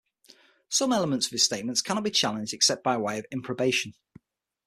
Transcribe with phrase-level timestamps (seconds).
[0.67, 3.93] Some elements of his statements cannot be challenged except by way of improbation.